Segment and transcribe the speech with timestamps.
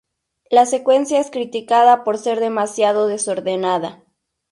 [0.49, 4.03] La secuencia es criticada por ser demasiado desordenada.